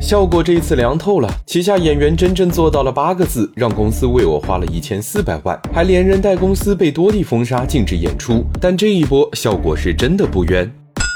[0.00, 8.42] 效果这一次凉透了，旗下演员真正做到了八个字，让公司为我花了一千四百万，还连人带公司被多地封杀，禁止演出。
[8.58, 10.68] 但这一波效果是真的不冤，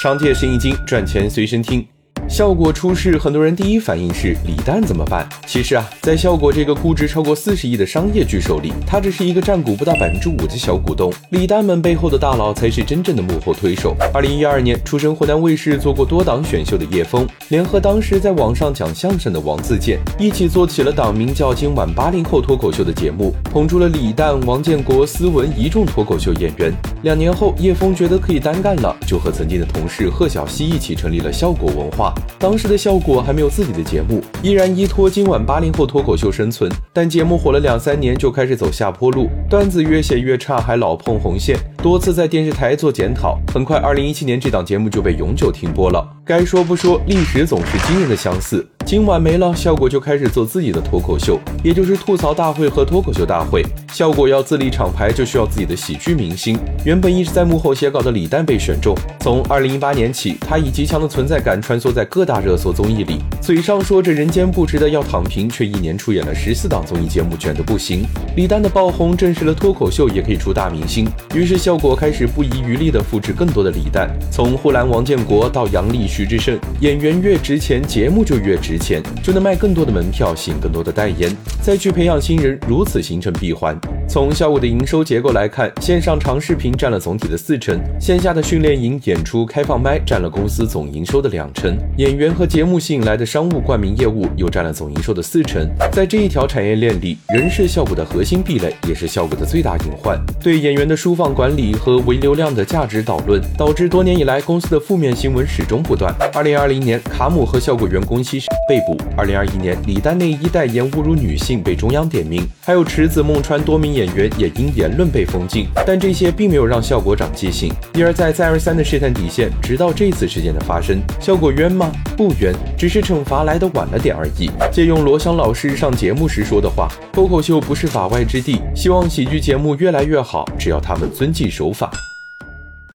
[0.00, 1.84] 商界生意经，赚钱随身听。
[2.28, 5.26] 效果出事，很多人第一反应是李诞怎么办？
[5.46, 11.10] 其实啊，在效果这个估值超过四十亿的商业巨手里，他只是一个占股不到百分之五的小股东。
[11.30, 13.96] 李诞们背后的大佬才是真正的幕后推手。
[14.12, 26.70] 二零一二年出身湖南卫视、做过多档选秀的叶枫，联合当时在网上讲相声的王自健，一起做起了档名叫《今晚八零后脱口秀》的节目，捧出了李诞、王建国、斯文一众脱口秀演员。
[27.02, 32.14] 两年后，叶枫觉得可以单干了，就和曾经的同事贺小西一起成立了效果文化。
[32.38, 36.70] 当时的效果还没有自己的节目，依然依托今晚八零后脱口秀生存。
[36.92, 43.38] 但节目火了两三年就开始走下坡路，段子越写越差，还老碰红线，多次在电视台做检讨。
[43.52, 46.06] 很快，二零一七年这档节目就被永久停播了。
[46.24, 48.66] 该说不说，历史总是惊人的相似。
[48.88, 53.62] 今晚没了，效果就开始做自己的脱口秀，也就是吐槽大会和脱口秀大会。
[53.92, 56.58] 效果要自立厂牌，就需要自己的喜剧明星。
[56.86, 68.06] 原本一直在幕后写稿的李诞被选中，从二零一八年起，他以极强的存在感穿梭在各大热搜综艺里，嘴上说着人间不值得要躺平，却一年出演了十四档综艺节目，卷得不行。
[68.36, 78.77] 李诞的爆红证实了脱口秀也可以出大明星，于是效果开始不遗余力地复制更多的李诞，从呼兰、王建国到杨笠、徐志胜，演员越值钱，节目就越值。
[78.78, 83.78] 钱就能卖更多的门票，吸引更多的代言，再去培养新人，如此形成闭环。
[84.08, 95.68] 从效果的营收结构来看，线上长视频占了总体的四成，线下的训练营、演出、开放麦占了公司总营收的两成，演员和节目吸引来的商务冠名业务又占了总营收的四成。
[95.92, 100.18] 在这一条产业链里，人是效果的核心壁垒，也是效果的最大隐患。
[100.40, 106.14] 对演员的输放管理和为流量的价值导论，导致多年以来公司的负面新闻始终不断。
[106.32, 108.46] 二零二零年，卡姆和效果员工牺牲。
[108.66, 108.96] 被捕。
[109.16, 115.66] 二零二一年，李丹内衣代言侮辱女性被中央点名，还有池子、孟川多名演员也因言论被封禁。
[115.84, 121.00] 但这些并没有让效果长记性，一而再、再而三的试探底线，直到这次事件的发生。
[121.20, 121.90] 效果冤吗？
[122.16, 124.50] 不冤，只是惩罚来的晚了点而已。
[124.72, 131.90] 借用罗翔老师上节目时说的话：“脱口秀不是法外之地，希望喜剧节目越来越好，只要他们遵纪守法。”